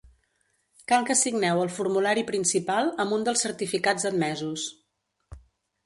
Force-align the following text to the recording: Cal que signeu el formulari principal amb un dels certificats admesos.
Cal 0.91 1.05
que 1.09 1.15
signeu 1.19 1.61
el 1.65 1.69
formulari 1.75 2.25
principal 2.31 2.91
amb 3.05 3.17
un 3.19 3.29
dels 3.29 3.47
certificats 3.49 4.11
admesos. 4.13 4.69